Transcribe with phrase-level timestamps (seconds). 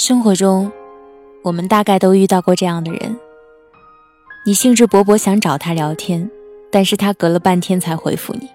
[0.00, 0.72] 生活中，
[1.42, 3.18] 我们大概都遇到过这样的人：
[4.46, 6.30] 你兴致勃勃想找他聊天，
[6.72, 8.48] 但是他隔了半天才回复你。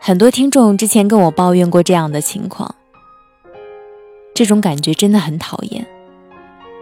[0.00, 2.74] 很多听众之前跟我抱怨过这样的情况，
[4.34, 5.86] 这种感觉真的很讨厌。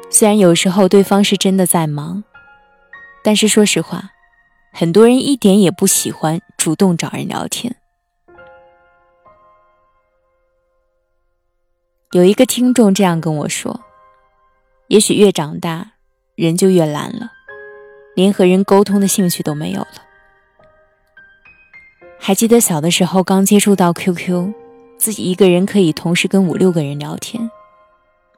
[0.08, 2.22] 虽然有时候对方是真的在忙，
[3.24, 4.10] 但是说实话，
[4.72, 7.74] 很多人一点也不喜欢主动找人聊天。
[12.12, 13.80] 有一个听众这样跟我说
[14.88, 15.92] ：“也许越长大，
[16.34, 17.32] 人就越懒了，
[18.14, 20.02] 连和人沟通的兴趣都没有了。”
[22.20, 24.52] 还记得小的时候刚接触到 QQ，
[24.98, 27.50] 自己一个人可以同时跟五六个人聊天，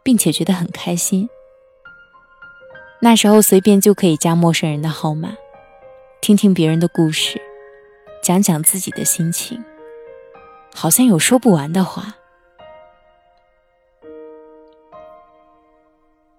[0.05, 1.29] 并且觉得很开心。
[3.01, 5.35] 那时候随便就可以加陌生人的号码，
[6.21, 7.43] 听听别人的故事，
[8.23, 9.65] 讲讲自己的心情，
[10.73, 12.15] 好像有说不完的话。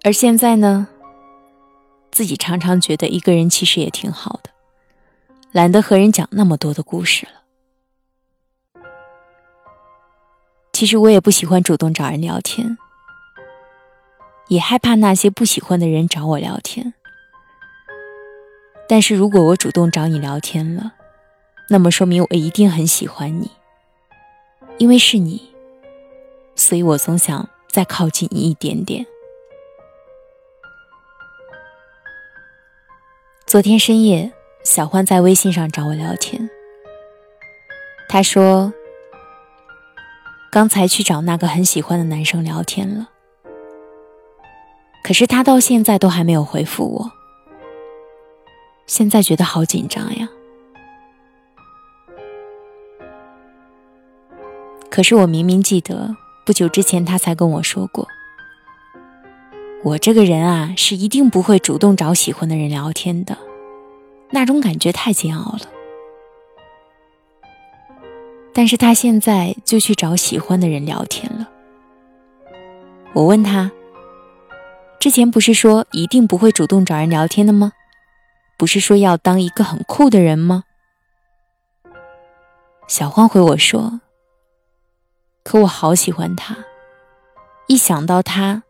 [0.06, 0.88] 而现在呢，
[2.12, 4.52] 自己常常觉得一个人其实也挺好的，
[5.52, 7.32] 懒得和人讲那么多的故事了。
[10.72, 12.78] 其实我也不喜欢主动找人聊天，
[14.48, 16.94] 也害怕那些不喜欢的人找我聊天。
[18.88, 20.94] 但是如果我主动找你聊天了，
[21.68, 23.50] 那么说明我一定很喜欢你，
[24.78, 25.50] 因为是你，
[26.56, 29.08] 所以我总想再靠近你一点点。
[33.48, 34.32] 昨天深夜，
[34.64, 36.50] 小欢在微信上找我聊天。
[38.10, 38.74] 他说
[40.52, 43.10] ：“刚才去找那个很喜欢的男生聊天了，
[45.04, 47.12] 可是他到现在都还没有回复我。
[48.88, 50.28] 现在觉得好紧张呀。
[54.90, 56.16] 可是我明明记得，
[56.48, 58.08] 不久之前他才跟我说过。”
[59.86, 63.38] 我这个人啊，是一定不会主动找喜欢的人聊天的，
[64.32, 65.60] 那种感觉太煎熬了。
[68.52, 71.48] 但是他现在就去找喜欢的人聊天了。
[73.14, 73.72] 我问他，
[75.00, 77.72] 之前不是说一定不会主动找人聊天的吗？
[78.58, 80.64] 不是说要当一个很酷的人吗？
[82.88, 84.02] 小欢回我说，
[85.44, 86.58] 可我好喜欢他，
[87.68, 88.64] 一想到他。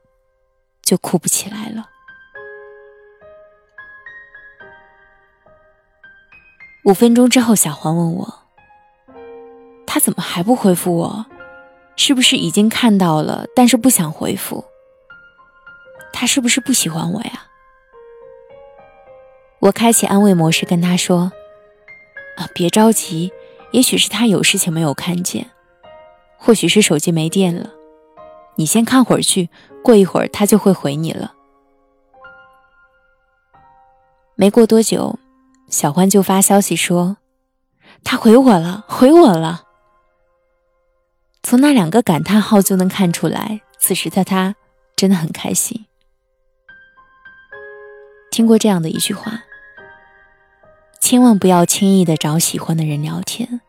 [0.85, 1.90] 就哭不起来了。
[6.85, 8.41] 五分钟之后，小黄问我
[9.88, 11.25] ：“他怎么还不回复我？
[11.96, 14.63] 是不是已经看到了，但是不想回复？
[16.13, 17.47] 他是不是不喜欢我呀？”
[19.62, 21.31] 我开启安慰模式，跟他说
[22.38, 23.34] ：“啊，别着急，
[23.72, 25.50] 也许是他有事情没有看见，
[26.38, 27.72] 或许是手机没电了。
[28.57, 29.50] 你先看会儿去。”
[29.85, 31.34] 过一会儿，他就会回你了。
[34.34, 35.19] 没过多久，
[35.69, 37.18] 小欢就发消息说
[38.03, 39.62] ：“他回我了，回我了。”
[41.44, 44.56] 从那两个感叹号就能看出来，此时的他
[44.96, 45.85] 真的很开心。
[48.31, 49.44] 听过这样的一句话
[51.00, 53.62] ：“千万不要轻易的找喜欢的人聊天，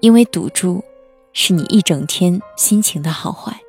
[0.00, 0.84] 因为赌注
[1.32, 3.60] 是你一整天心情的好坏。”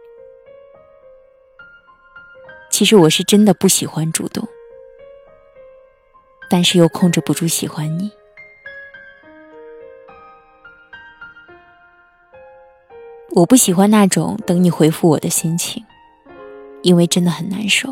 [2.77, 4.47] 其实我是真的不喜欢主动，
[6.47, 8.11] 但是又控制不住喜欢你。
[13.31, 15.83] 我不喜欢那种等你回复我的心情，
[16.83, 17.91] 因为真的很难受。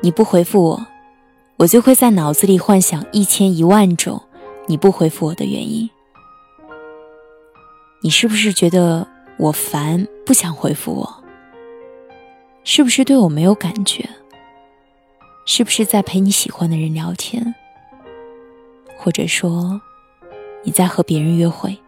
[0.00, 0.86] 你不回复我，
[1.58, 4.22] 我就会在脑子里幻想一千一万种
[4.68, 5.90] 你不回复我的原因。
[8.00, 9.06] 你是不是觉得
[9.36, 11.23] 我烦，不想回复我？
[12.64, 14.08] 是不是对我没有感觉？
[15.46, 17.54] 是不是在陪你喜欢的人聊天？
[18.96, 19.78] 或者说，
[20.62, 21.78] 你在和别人约会？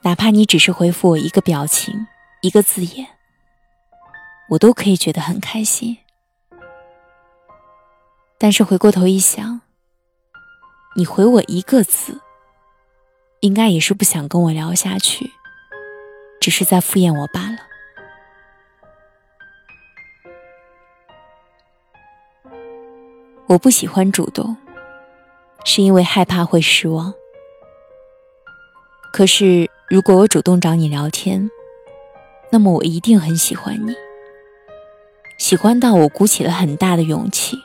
[0.00, 2.06] 哪怕你只是回复我一个表情、
[2.40, 3.06] 一个字眼，
[4.48, 5.98] 我都可以觉得很开心。
[8.38, 9.60] 但是回过头一想，
[10.96, 12.22] 你回我一个字，
[13.40, 15.30] 应该也是不想跟我聊下去，
[16.40, 17.58] 只是在敷衍我罢了。
[23.46, 24.56] 我不喜欢主动，
[25.64, 27.14] 是因为害怕会失望。
[29.10, 31.50] 可是如果我主动找你聊天，
[32.50, 33.96] 那么我一定很喜欢你，
[35.38, 37.58] 喜欢到我鼓起了很大的勇气，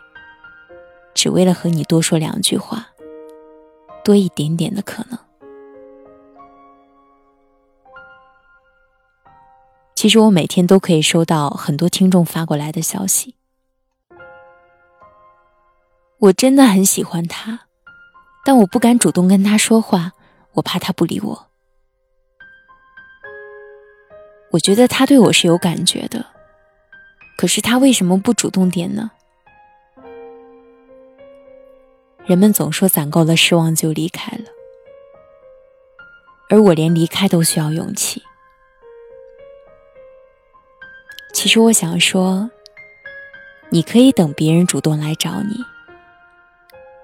[1.13, 2.87] 只为了和你多说两句话，
[4.05, 5.19] 多一点点的可能。
[10.03, 13.37] 其实我每天都可以收到很多听众发过来的消息，
[16.19, 17.61] 我真的很喜欢他，
[18.43, 20.11] 但我不敢主动跟他说话，
[20.55, 21.47] 我怕他不理我。
[24.51, 26.25] 我觉得他对我是有感觉的，
[27.37, 29.09] 可是他为什么不主动点呢？
[32.25, 34.43] 人们总说攒够了失望就离开了，
[36.49, 38.21] 而我连离开都需要勇气。
[41.33, 42.49] 其实我想说，
[43.69, 45.55] 你可以等别人主动来找你，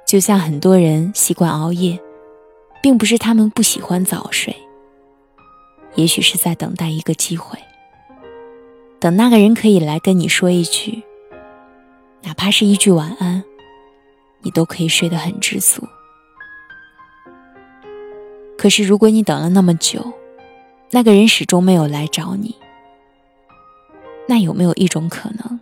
[0.08, 2.00] 就像很多人习惯熬夜，
[2.82, 4.56] 并不是他们不喜欢早睡。
[5.96, 7.58] 也许是在等待一个机会，
[9.00, 11.04] 等那个人可以来跟你说一句，
[12.22, 13.44] 哪怕是一句晚安，
[14.42, 15.86] 你都可以睡得很知足。
[18.58, 20.14] 可是如果你等了那么久，
[20.92, 22.56] 那个人始终没有来找你，
[24.30, 25.60] 那有没有一种可能，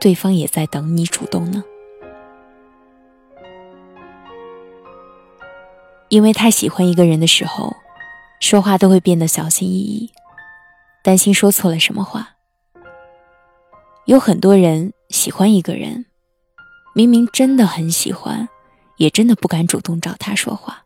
[0.00, 1.62] 对方也在等你主动呢？
[6.08, 7.76] 因为太喜欢一个人的时候。
[8.40, 10.12] 说话都会变得小心翼翼，
[11.02, 12.36] 担心说错了什么话。
[14.04, 16.06] 有很多人喜欢一个人，
[16.94, 18.48] 明明真的很喜欢，
[18.96, 20.84] 也真的不敢主动找他说话。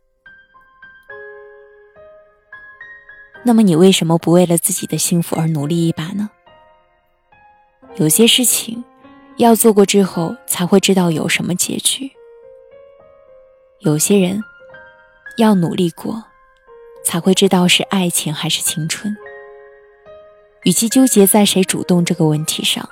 [3.45, 6.31] 那么你为什么不为了自己的幸福而努力一把呢？
[7.97, 8.83] 有些事情
[9.37, 12.11] 要做过之后才会知道有什么结局。
[13.81, 14.43] 有些人
[15.39, 16.25] 要努力过。
[17.05, 19.17] 才会知道是爱情还是青春。
[20.63, 22.89] 与其纠结在谁主动这个问题上，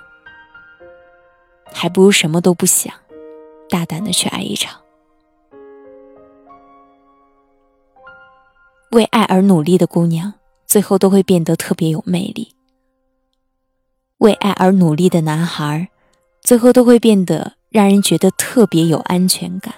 [1.73, 2.93] 还不如什么都不想，
[3.69, 4.81] 大胆的去爱一场。
[8.91, 10.35] 为爱而努力的姑娘，
[10.70, 12.55] 最后都会变得特别有魅力；
[14.19, 15.88] 为爱而努力的男孩，
[16.43, 19.75] 最后都会变得让人觉得特别有安全感。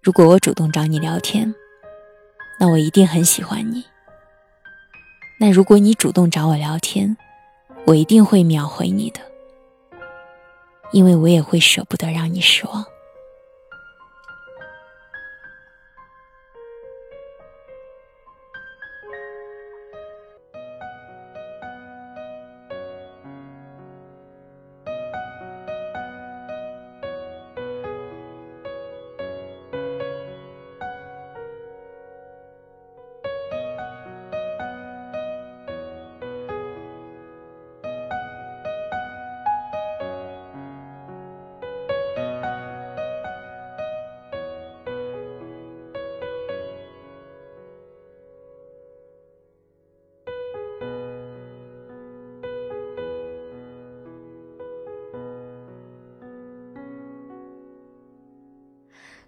[0.00, 1.54] 如果我主动找你聊天，
[2.58, 3.84] 那我一定很喜欢你。
[5.38, 7.14] 那如果你主动找我聊天，
[7.84, 9.20] 我一定会秒回你的，
[10.90, 12.82] 因为我也会舍不得让你失望。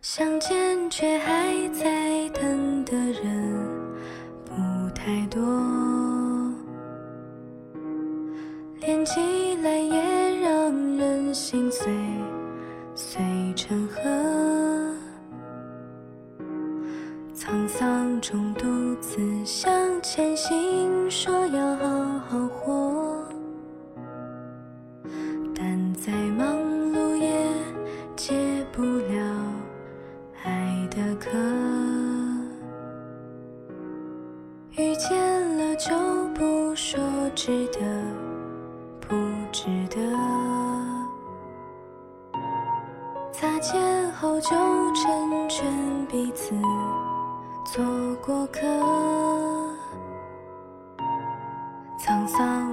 [0.04, 3.66] 相见却还在等的人
[4.44, 5.40] 不太多，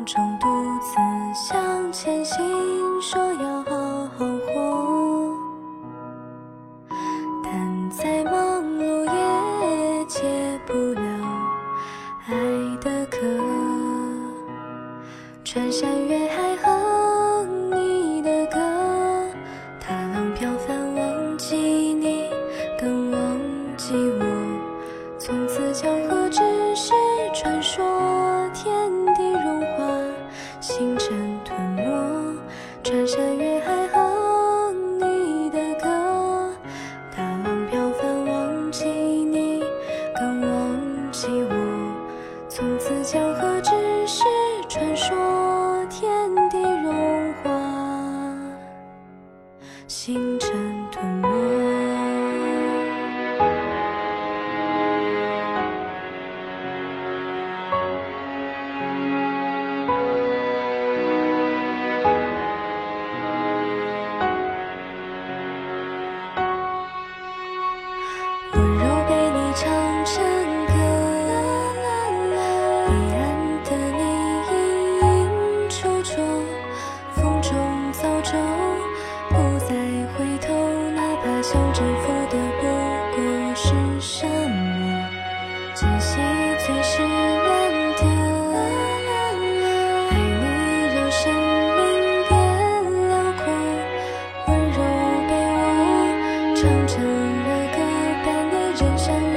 [0.06, 0.48] 中独
[0.80, 0.96] 自
[1.34, 3.64] 向前行，说要
[98.82, 99.31] 人生。